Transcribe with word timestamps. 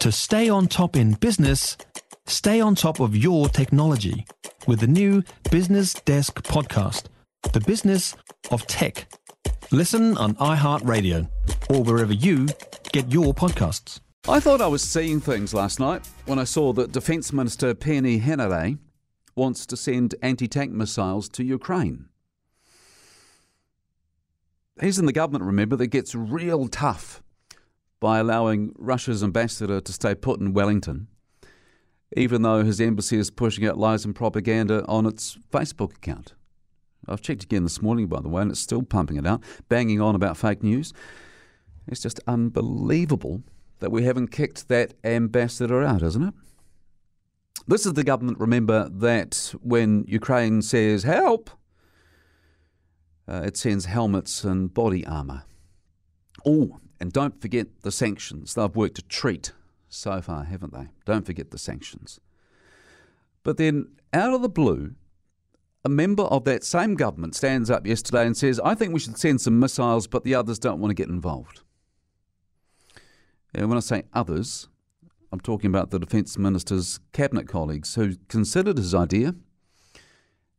To 0.00 0.10
stay 0.10 0.48
on 0.48 0.66
top 0.66 0.96
in 0.96 1.12
business, 1.12 1.76
stay 2.26 2.58
on 2.58 2.74
top 2.74 3.00
of 3.00 3.14
your 3.14 3.50
technology 3.50 4.24
with 4.66 4.80
the 4.80 4.86
new 4.86 5.22
Business 5.50 5.92
Desk 5.92 6.42
podcast, 6.42 7.08
The 7.52 7.60
Business 7.60 8.16
of 8.50 8.66
Tech. 8.66 9.12
Listen 9.70 10.16
on 10.16 10.36
iHeartRadio 10.36 11.28
or 11.68 11.82
wherever 11.82 12.14
you 12.14 12.48
get 12.92 13.12
your 13.12 13.34
podcasts. 13.34 14.00
I 14.26 14.40
thought 14.40 14.62
I 14.62 14.68
was 14.68 14.80
seeing 14.82 15.20
things 15.20 15.52
last 15.52 15.78
night 15.78 16.08
when 16.24 16.38
I 16.38 16.44
saw 16.44 16.72
that 16.72 16.92
Defence 16.92 17.30
Minister 17.30 17.74
Peeni 17.74 18.22
Henare 18.22 18.78
wants 19.36 19.66
to 19.66 19.76
send 19.76 20.14
anti 20.22 20.48
tank 20.48 20.72
missiles 20.72 21.28
to 21.28 21.44
Ukraine. 21.44 22.06
He's 24.80 24.98
in 24.98 25.04
the 25.04 25.12
government, 25.12 25.44
remember, 25.44 25.76
that 25.76 25.88
gets 25.88 26.14
real 26.14 26.68
tough 26.68 27.22
by 28.00 28.18
allowing 28.18 28.74
Russia's 28.78 29.22
ambassador 29.22 29.80
to 29.80 29.92
stay 29.92 30.14
put 30.14 30.40
in 30.40 30.54
Wellington, 30.54 31.06
even 32.16 32.42
though 32.42 32.64
his 32.64 32.80
embassy 32.80 33.18
is 33.18 33.30
pushing 33.30 33.66
out 33.66 33.78
lies 33.78 34.04
and 34.04 34.14
propaganda 34.14 34.84
on 34.86 35.06
its 35.06 35.38
Facebook 35.52 35.96
account. 35.96 36.34
I've 37.06 37.20
checked 37.20 37.44
again 37.44 37.62
this 37.62 37.82
morning, 37.82 38.06
by 38.08 38.20
the 38.20 38.28
way, 38.28 38.42
and 38.42 38.50
it's 38.50 38.60
still 38.60 38.82
pumping 38.82 39.16
it 39.16 39.26
out, 39.26 39.42
banging 39.68 40.00
on 40.00 40.14
about 40.14 40.36
fake 40.36 40.62
news. 40.62 40.92
It's 41.86 42.00
just 42.00 42.20
unbelievable 42.26 43.42
that 43.80 43.90
we 43.90 44.04
haven't 44.04 44.28
kicked 44.28 44.68
that 44.68 44.94
ambassador 45.04 45.82
out, 45.82 46.02
isn't 46.02 46.22
it? 46.22 46.34
This 47.66 47.86
is 47.86 47.94
the 47.94 48.04
government, 48.04 48.38
remember, 48.38 48.88
that 48.88 49.54
when 49.62 50.04
Ukraine 50.06 50.62
says 50.62 51.02
help, 51.02 51.50
uh, 53.28 53.42
it 53.44 53.56
sends 53.56 53.84
helmets 53.84 54.44
and 54.44 54.72
body 54.72 55.06
armour. 55.06 55.44
Oh, 56.44 56.80
and 57.00 57.12
don't 57.12 57.40
forget 57.40 57.66
the 57.82 57.90
sanctions. 57.90 58.54
They've 58.54 58.76
worked 58.76 58.98
a 58.98 59.02
treat 59.02 59.52
so 59.88 60.20
far, 60.20 60.44
haven't 60.44 60.72
they? 60.72 60.88
Don't 61.04 61.26
forget 61.26 61.50
the 61.50 61.58
sanctions. 61.58 62.20
But 63.42 63.56
then, 63.56 63.88
out 64.12 64.34
of 64.34 64.42
the 64.42 64.48
blue, 64.48 64.94
a 65.84 65.88
member 65.88 66.24
of 66.24 66.44
that 66.44 66.62
same 66.62 66.94
government 66.94 67.34
stands 67.34 67.70
up 67.70 67.86
yesterday 67.86 68.26
and 68.26 68.36
says, 68.36 68.60
I 68.60 68.74
think 68.74 68.92
we 68.92 69.00
should 69.00 69.18
send 69.18 69.40
some 69.40 69.58
missiles, 69.58 70.06
but 70.06 70.24
the 70.24 70.34
others 70.34 70.58
don't 70.58 70.78
want 70.78 70.90
to 70.90 70.94
get 70.94 71.08
involved. 71.08 71.62
And 73.54 73.68
when 73.68 73.78
I 73.78 73.80
say 73.80 74.04
others, 74.12 74.68
I'm 75.32 75.40
talking 75.40 75.68
about 75.68 75.90
the 75.90 75.98
Defence 75.98 76.36
Minister's 76.36 77.00
cabinet 77.12 77.48
colleagues 77.48 77.94
who 77.94 78.16
considered 78.28 78.76
his 78.76 78.94
idea 78.94 79.34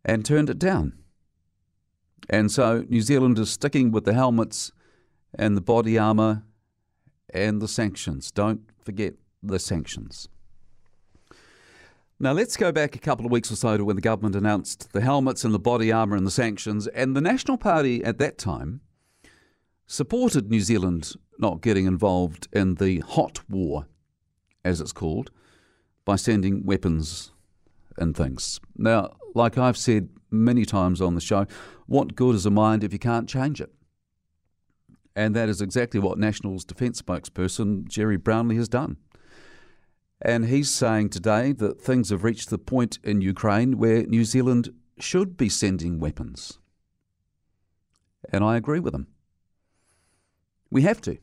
and 0.04 0.26
turned 0.26 0.50
it 0.50 0.60
down. 0.60 0.94
And 2.30 2.52
so 2.52 2.86
New 2.90 3.02
Zealand 3.02 3.38
is 3.38 3.52
sticking 3.52 3.92
with 3.92 4.06
the 4.06 4.14
helmets 4.14 4.72
and 5.34 5.56
the 5.56 5.62
body 5.62 5.98
armour 5.98 6.44
and 7.34 7.62
the 7.62 7.68
sanctions. 7.68 8.32
Don't 8.32 8.62
forget 8.84 9.14
the 9.42 9.60
sanctions. 9.60 10.28
Now, 12.20 12.34
let's 12.34 12.56
go 12.56 12.72
back 12.72 12.96
a 12.96 13.00
couple 13.00 13.26
of 13.26 13.32
weeks 13.32 13.52
or 13.52 13.56
so 13.56 13.78
to 13.78 13.84
when 13.84 13.96
the 13.96 14.02
government 14.02 14.36
announced 14.36 14.94
the 14.94 15.02
helmets 15.02 15.44
and 15.44 15.54
the 15.54 15.60
body 15.60 15.92
armour 15.92 16.16
and 16.16 16.28
the 16.28 16.32
sanctions, 16.32 16.86
and 16.88 17.16
the 17.16 17.22
National 17.22 17.58
Party 17.58 18.04
at 18.04 18.20
that 18.20 18.38
time 18.38 18.82
supported 19.88 20.50
New 20.50 20.60
Zealand 20.60 21.14
not 21.40 21.62
getting 21.62 21.88
involved 21.88 22.48
in 22.54 22.76
the 22.76 23.00
hot 23.00 23.42
war, 23.50 23.88
as 24.64 24.80
it's 24.80 24.92
called, 24.92 25.32
by 26.06 26.16
sending 26.16 26.64
weapons 26.64 27.32
and 27.98 28.16
things. 28.16 28.60
Now, 28.78 29.16
like 29.34 29.58
I've 29.58 29.78
said 29.78 30.10
many 30.30 30.64
times 30.64 31.02
on 31.02 31.16
the 31.16 31.22
show, 31.22 31.48
what 31.88 32.16
good 32.16 32.36
is 32.36 32.46
a 32.46 32.52
mind 32.52 32.84
if 32.84 32.94
you 32.94 33.00
can't 33.00 33.28
change 33.28 33.60
it? 33.60 33.74
And 35.16 35.36
that 35.36 35.50
is 35.50 35.62
exactly 35.62 36.00
what 36.00 36.18
National's 36.18 36.64
defence 36.64 37.02
spokesperson 37.02 37.88
Gerry 37.88 38.18
Brownlee 38.18 38.56
has 38.56 38.70
done. 38.70 38.98
And 40.22 40.46
he's 40.46 40.70
saying 40.70 41.10
today 41.10 41.52
that 41.54 41.82
things 41.82 42.12
have 42.12 42.24
reached 42.24 42.50
the 42.50 42.58
point 42.58 43.00
in 43.04 43.22
Ukraine 43.22 43.78
where 43.78 44.04
New 44.04 44.24
Zealand 44.24 44.74
should 45.00 45.36
be 45.36 45.50
sending 45.50 46.00
weapons. 46.00 46.60
And 48.32 48.44
I 48.44 48.56
agree 48.56 48.80
with 48.80 48.94
him. 48.94 49.08
We 50.70 50.84
have 50.84 51.02
to. 51.02 51.18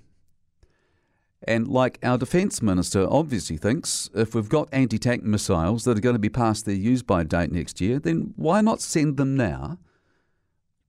And 1.47 1.69
like 1.69 1.99
our 2.03 2.19
defence 2.19 2.61
minister 2.61 3.07
obviously 3.09 3.57
thinks, 3.57 4.11
if 4.15 4.35
we've 4.35 4.49
got 4.49 4.69
anti 4.73 4.99
tank 4.99 5.23
missiles 5.23 5.85
that 5.85 5.97
are 5.97 6.01
going 6.01 6.17
to 6.17 6.21
be 6.21 6.29
past 6.29 6.67
their 6.67 6.75
use 6.75 7.03
by 7.03 7.23
date 7.23 7.53
next 7.53 7.81
year, 7.81 8.01
then 8.01 8.35
why 8.37 8.61
not 8.61 8.81
send 8.81 9.17
them 9.17 9.37
now 9.37 9.79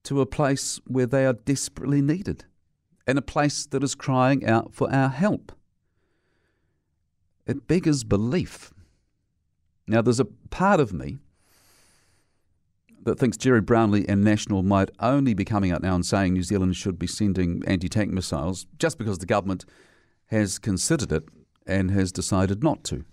to 0.02 0.20
a 0.20 0.26
place 0.26 0.80
where 0.86 1.06
they 1.06 1.24
are 1.24 1.34
desperately 1.34 2.02
needed? 2.02 2.44
And 3.10 3.18
a 3.18 3.22
place 3.22 3.66
that 3.66 3.82
is 3.82 3.96
crying 3.96 4.46
out 4.46 4.72
for 4.72 4.90
our 4.92 5.08
help. 5.08 5.50
It 7.44 7.66
beggars 7.66 8.04
belief. 8.04 8.72
Now, 9.88 10.00
there's 10.00 10.20
a 10.20 10.26
part 10.50 10.78
of 10.78 10.92
me 10.92 11.18
that 13.02 13.18
thinks 13.18 13.36
Gerry 13.36 13.62
Brownlee 13.62 14.06
and 14.08 14.22
National 14.22 14.62
might 14.62 14.90
only 15.00 15.34
be 15.34 15.44
coming 15.44 15.72
out 15.72 15.82
now 15.82 15.96
and 15.96 16.06
saying 16.06 16.34
New 16.34 16.44
Zealand 16.44 16.76
should 16.76 17.00
be 17.00 17.08
sending 17.08 17.64
anti 17.66 17.88
tank 17.88 18.12
missiles 18.12 18.66
just 18.78 18.96
because 18.96 19.18
the 19.18 19.26
government 19.26 19.64
has 20.26 20.60
considered 20.60 21.10
it 21.10 21.24
and 21.66 21.90
has 21.90 22.12
decided 22.12 22.62
not 22.62 22.84
to. 22.84 23.04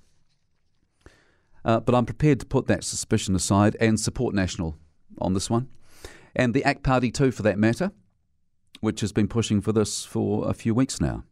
Uh, 1.65 1.79
but 1.79 1.95
I'm 1.95 2.05
prepared 2.05 2.39
to 2.41 2.45
put 2.45 2.67
that 2.67 2.83
suspicion 2.83 3.35
aside 3.35 3.75
and 3.79 3.99
support 3.99 4.35
National 4.35 4.77
on 5.17 5.33
this 5.33 5.49
one. 5.49 5.69
And 6.35 6.53
the 6.53 6.63
ACT 6.63 6.83
Party, 6.83 7.09
too, 7.09 7.31
for 7.31 7.41
that 7.41 7.57
matter 7.57 7.91
which 8.81 9.01
has 9.01 9.11
been 9.11 9.27
pushing 9.27 9.61
for 9.61 9.71
this 9.71 10.05
for 10.05 10.47
a 10.49 10.53
few 10.53 10.73
weeks 10.73 11.01
now. 11.01 11.23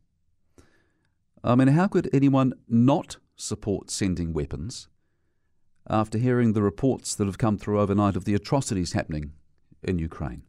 I 1.44 1.56
mean, 1.56 1.68
how 1.70 1.88
could 1.88 2.10
anyone 2.12 2.54
not 2.68 3.18
support 3.36 3.92
sending 3.92 4.34
weapons 4.34 4.88
after 5.88 6.18
hearing 6.18 6.54
the 6.54 6.64
reports 6.64 7.14
that 7.16 7.26
have 7.26 7.38
come 7.38 7.58
through 7.58 7.80
overnight 7.80 8.16
of 8.16 8.26
the 8.26 8.34
atrocities 8.34 8.94
happening 8.94 9.34
in 9.84 10.00
Ukraine? 10.00 10.44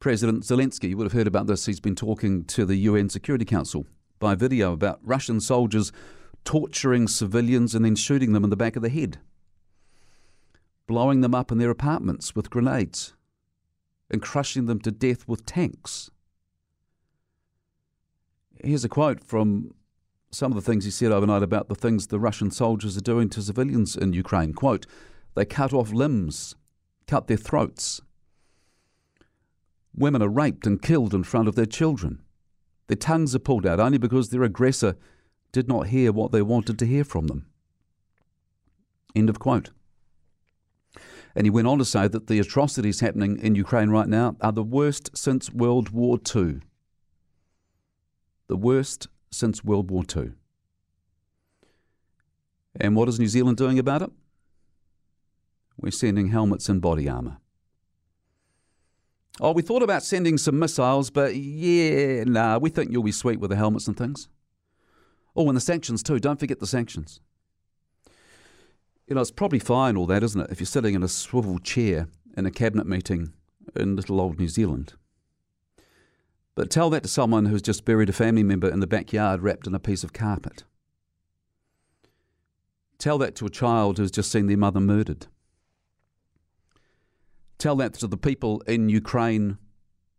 President 0.00 0.42
Zelensky, 0.44 0.90
you 0.90 0.96
would 0.96 1.04
have 1.04 1.12
heard 1.12 1.26
about 1.26 1.46
this, 1.46 1.66
he's 1.66 1.78
been 1.78 1.94
talking 1.94 2.44
to 2.44 2.64
the 2.64 2.76
UN 2.76 3.08
Security 3.08 3.44
Council 3.44 3.86
by 4.18 4.34
video 4.34 4.72
about 4.72 5.00
Russian 5.02 5.40
soldiers 5.40 5.92
torturing 6.44 7.06
civilians 7.06 7.74
and 7.74 7.84
then 7.84 7.94
shooting 7.94 8.32
them 8.32 8.44
in 8.44 8.50
the 8.50 8.56
back 8.56 8.74
of 8.74 8.82
the 8.82 8.88
head, 8.88 9.18
blowing 10.86 11.20
them 11.20 11.34
up 11.34 11.52
in 11.52 11.58
their 11.58 11.70
apartments 11.70 12.34
with 12.34 12.50
grenades 12.50 13.14
and 14.12 14.22
crushing 14.22 14.66
them 14.66 14.78
to 14.80 14.90
death 14.90 15.26
with 15.26 15.46
tanks. 15.46 16.10
Here's 18.62 18.84
a 18.84 18.88
quote 18.88 19.24
from 19.24 19.74
some 20.30 20.52
of 20.52 20.56
the 20.56 20.62
things 20.62 20.84
he 20.84 20.90
said 20.90 21.10
overnight 21.10 21.42
about 21.42 21.68
the 21.68 21.74
things 21.74 22.06
the 22.06 22.20
Russian 22.20 22.50
soldiers 22.50 22.96
are 22.96 23.02
doing 23.02 23.28
to 23.30 23.42
civilians 23.42 23.96
in 23.96 24.12
Ukraine. 24.12 24.54
Quote, 24.54 24.86
they 25.34 25.44
cut 25.44 25.72
off 25.72 25.92
limbs, 25.92 26.54
cut 27.06 27.26
their 27.26 27.36
throats. 27.36 28.00
Women 29.94 30.22
are 30.22 30.28
raped 30.28 30.66
and 30.66 30.80
killed 30.80 31.14
in 31.14 31.24
front 31.24 31.48
of 31.48 31.54
their 31.54 31.66
children. 31.66 32.22
Their 32.86 32.96
tongues 32.96 33.34
are 33.34 33.40
pulled 33.40 33.66
out 33.66 33.80
only 33.80 33.98
because 33.98 34.28
their 34.28 34.42
aggressor 34.42 34.96
did 35.52 35.68
not 35.68 35.88
hear 35.88 36.12
what 36.12 36.32
they 36.32 36.42
wanted 36.42 36.78
to 36.78 36.86
hear 36.86 37.04
from 37.04 37.26
them. 37.26 37.46
End 39.14 39.28
of 39.28 39.38
quote. 39.38 39.70
And 41.34 41.46
he 41.46 41.50
went 41.50 41.68
on 41.68 41.78
to 41.78 41.84
say 41.84 42.08
that 42.08 42.26
the 42.26 42.38
atrocities 42.38 43.00
happening 43.00 43.38
in 43.38 43.54
Ukraine 43.54 43.90
right 43.90 44.08
now 44.08 44.36
are 44.40 44.52
the 44.52 44.62
worst 44.62 45.16
since 45.16 45.50
World 45.50 45.90
War 45.90 46.18
II. 46.34 46.60
The 48.48 48.56
worst 48.56 49.08
since 49.30 49.64
World 49.64 49.90
War 49.90 50.04
II. 50.14 50.32
And 52.78 52.96
what 52.96 53.08
is 53.08 53.18
New 53.18 53.28
Zealand 53.28 53.56
doing 53.56 53.78
about 53.78 54.02
it? 54.02 54.10
We're 55.78 55.90
sending 55.90 56.28
helmets 56.28 56.68
and 56.68 56.80
body 56.80 57.08
armour. 57.08 57.38
Oh, 59.40 59.52
we 59.52 59.62
thought 59.62 59.82
about 59.82 60.02
sending 60.02 60.36
some 60.36 60.58
missiles, 60.58 61.10
but 61.10 61.34
yeah, 61.34 62.24
nah, 62.24 62.58
we 62.58 62.68
think 62.68 62.92
you'll 62.92 63.02
be 63.02 63.12
sweet 63.12 63.40
with 63.40 63.50
the 63.50 63.56
helmets 63.56 63.88
and 63.88 63.96
things. 63.96 64.28
Oh, 65.34 65.48
and 65.48 65.56
the 65.56 65.60
sanctions 65.60 66.02
too. 66.02 66.18
Don't 66.18 66.38
forget 66.38 66.60
the 66.60 66.66
sanctions 66.66 67.20
you 69.06 69.14
know, 69.14 69.20
it's 69.20 69.30
probably 69.30 69.58
fine, 69.58 69.96
all 69.96 70.06
that, 70.06 70.22
isn't 70.22 70.40
it, 70.40 70.50
if 70.50 70.60
you're 70.60 70.66
sitting 70.66 70.94
in 70.94 71.02
a 71.02 71.08
swivel 71.08 71.58
chair 71.58 72.08
in 72.36 72.46
a 72.46 72.50
cabinet 72.50 72.86
meeting 72.86 73.32
in 73.76 73.96
little 73.96 74.20
old 74.20 74.38
New 74.38 74.48
Zealand. 74.48 74.94
But 76.54 76.70
tell 76.70 76.90
that 76.90 77.02
to 77.02 77.08
someone 77.08 77.46
who's 77.46 77.62
just 77.62 77.84
buried 77.84 78.10
a 78.10 78.12
family 78.12 78.42
member 78.42 78.68
in 78.68 78.80
the 78.80 78.86
backyard 78.86 79.42
wrapped 79.42 79.66
in 79.66 79.74
a 79.74 79.78
piece 79.78 80.04
of 80.04 80.12
carpet. 80.12 80.64
Tell 82.98 83.18
that 83.18 83.34
to 83.36 83.46
a 83.46 83.50
child 83.50 83.98
who's 83.98 84.10
just 84.10 84.30
seen 84.30 84.46
their 84.46 84.56
mother 84.56 84.80
murdered. 84.80 85.26
Tell 87.58 87.76
that 87.76 87.94
to 87.94 88.06
the 88.06 88.16
people 88.16 88.60
in 88.66 88.88
Ukraine 88.88 89.58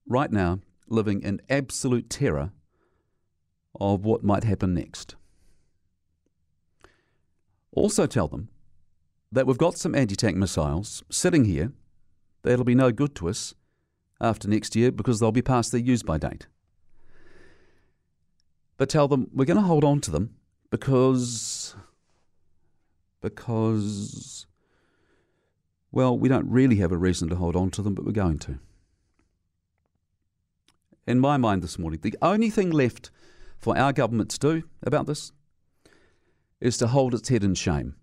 right 0.07 0.31
now 0.31 0.59
living 0.87 1.21
in 1.21 1.41
absolute 1.49 2.09
terror 2.09 2.51
of 3.79 4.05
what 4.05 4.23
might 4.23 4.43
happen 4.43 4.73
next. 4.73 5.15
Also, 7.71 8.05
tell 8.05 8.27
them 8.27 8.49
that 9.33 9.47
we've 9.47 9.57
got 9.57 9.77
some 9.77 9.95
anti 9.95 10.15
tank 10.15 10.37
missiles 10.37 11.03
sitting 11.09 11.45
here 11.45 11.71
that'll 12.43 12.65
be 12.65 12.75
no 12.75 12.91
good 12.91 13.15
to 13.15 13.29
us 13.29 13.53
after 14.21 14.47
next 14.47 14.75
year 14.75 14.91
because 14.91 15.19
they'll 15.19 15.31
be 15.31 15.41
past 15.41 15.71
their 15.71 15.81
use 15.81 16.03
by 16.03 16.17
date. 16.17 16.47
But 18.77 18.89
tell 18.89 19.07
them 19.07 19.29
we're 19.33 19.45
going 19.45 19.57
to 19.57 19.63
hold 19.63 19.83
on 19.83 20.01
to 20.01 20.11
them 20.11 20.35
because 20.69 21.75
because 23.21 24.45
well, 25.91 26.17
we 26.17 26.27
don't 26.27 26.49
really 26.49 26.77
have 26.77 26.91
a 26.91 26.97
reason 26.97 27.29
to 27.29 27.35
hold 27.35 27.55
on 27.55 27.69
to 27.71 27.83
them, 27.83 27.93
but 27.93 28.03
we're 28.03 28.11
going 28.11 28.39
to. 28.39 28.57
In 31.05 31.19
my 31.19 31.37
mind 31.37 31.61
this 31.61 31.77
morning, 31.77 31.99
the 32.01 32.17
only 32.19 32.49
thing 32.49 32.71
left 32.71 33.11
for 33.59 33.77
our 33.77 33.93
government 33.93 34.31
to 34.31 34.39
do 34.39 34.63
about 34.81 35.05
this 35.05 35.31
is 36.59 36.77
to 36.77 36.87
hold 36.87 37.13
its 37.13 37.29
head 37.29 37.43
in 37.43 37.53
shame. 37.53 37.95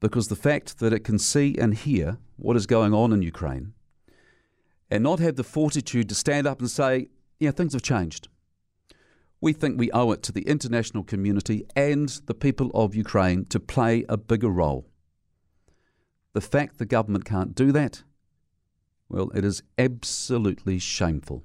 Because 0.00 0.28
the 0.28 0.36
fact 0.36 0.78
that 0.78 0.92
it 0.92 1.04
can 1.04 1.18
see 1.18 1.56
and 1.58 1.74
hear 1.74 2.18
what 2.36 2.56
is 2.56 2.66
going 2.66 2.94
on 2.94 3.12
in 3.12 3.22
Ukraine 3.22 3.74
and 4.90 5.04
not 5.04 5.20
have 5.20 5.36
the 5.36 5.44
fortitude 5.44 6.08
to 6.08 6.14
stand 6.14 6.46
up 6.46 6.60
and 6.60 6.70
say, 6.70 7.08
yeah, 7.38 7.50
things 7.50 7.74
have 7.74 7.82
changed. 7.82 8.28
We 9.40 9.52
think 9.52 9.78
we 9.78 9.90
owe 9.92 10.10
it 10.12 10.22
to 10.24 10.32
the 10.32 10.42
international 10.42 11.04
community 11.04 11.64
and 11.76 12.08
the 12.26 12.34
people 12.34 12.70
of 12.74 12.94
Ukraine 12.94 13.46
to 13.46 13.60
play 13.60 14.04
a 14.08 14.16
bigger 14.16 14.50
role. 14.50 14.86
The 16.32 16.40
fact 16.40 16.78
the 16.78 16.86
government 16.86 17.24
can't 17.24 17.54
do 17.54 17.72
that, 17.72 18.02
well, 19.08 19.30
it 19.34 19.44
is 19.44 19.62
absolutely 19.78 20.78
shameful. 20.78 21.44